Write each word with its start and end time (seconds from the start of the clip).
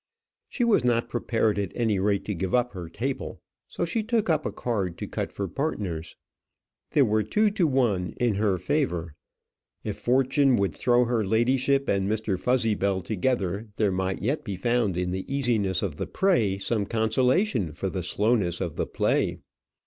She 0.49 0.63
was 0.63 0.83
not 0.83 1.11
prepared 1.11 1.59
at 1.59 1.71
any 1.75 1.99
rate 1.99 2.25
to 2.25 2.33
give 2.33 2.55
up 2.55 2.71
her 2.73 2.89
table, 2.89 3.39
so 3.67 3.85
she 3.85 4.01
took 4.01 4.31
up 4.31 4.47
a 4.47 4.51
card 4.51 4.97
to 4.97 5.07
cut 5.07 5.31
for 5.31 5.47
partners. 5.47 6.15
There 6.89 7.05
were 7.05 7.21
two 7.21 7.51
to 7.51 7.67
one 7.67 8.13
in 8.19 8.33
her 8.33 8.57
favour. 8.57 9.13
If 9.83 9.97
fortune 9.97 10.55
would 10.55 10.75
throw 10.75 11.05
her 11.05 11.23
ladyship 11.23 11.87
and 11.87 12.09
Mr. 12.09 12.39
Fuzzybell 12.39 13.03
together 13.03 13.67
there 13.75 13.91
might 13.91 14.23
yet 14.23 14.43
be 14.43 14.55
found 14.55 14.97
in 14.97 15.11
the 15.11 15.31
easiness 15.31 15.83
of 15.83 15.97
the 15.97 16.07
prey 16.07 16.57
some 16.57 16.87
consolation 16.87 17.71
for 17.71 17.87
the 17.91 18.01
slowness 18.01 18.59
of 18.59 18.77
the 18.77 18.87
play. 18.87 19.37